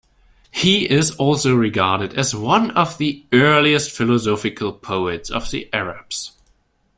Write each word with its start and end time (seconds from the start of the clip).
He 0.49 0.89
is 0.89 1.11
also 1.17 1.53
regarded 1.53 2.15
as 2.17 2.33
one 2.33 2.71
of 2.71 2.97
the 2.97 3.23
earliest 3.31 3.91
philosophical 3.91 4.73
poets 4.73 5.29
of 5.29 5.51
the 5.51 5.69
Arabs. 5.71 6.31